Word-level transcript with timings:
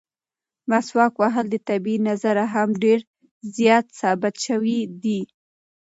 مسواک 0.69 1.13
وهل 1.21 1.45
د 1.51 1.55
طبي 1.67 1.95
نظره 2.07 2.45
هم 2.53 2.69
ډېر 2.83 2.99
زیات 3.57 3.85
ثابت 3.99 4.35
شوي 4.45 4.79
دي. 5.03 5.21